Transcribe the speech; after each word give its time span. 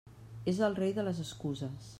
És 0.53 0.61
el 0.69 0.79
rei 0.79 0.95
de 0.97 1.05
les 1.11 1.23
excuses. 1.27 1.89